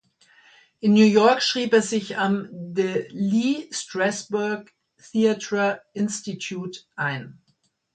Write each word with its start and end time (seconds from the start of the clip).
In 0.79 0.93
New 0.95 1.05
York 1.05 1.43
schrieb 1.43 1.73
er 1.73 1.83
sich 1.83 2.17
am 2.17 2.49
The 2.75 3.05
Lee 3.09 3.69
Strasberg 3.71 4.73
Theatre 5.11 5.83
Institute 5.93 6.85
ein. 6.95 7.39